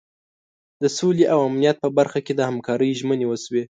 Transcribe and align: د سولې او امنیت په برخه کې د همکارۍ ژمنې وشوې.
د 0.81 0.83
سولې 0.97 1.25
او 1.33 1.39
امنیت 1.49 1.77
په 1.83 1.89
برخه 1.97 2.19
کې 2.25 2.33
د 2.35 2.41
همکارۍ 2.49 2.89
ژمنې 2.99 3.25
وشوې. 3.27 3.59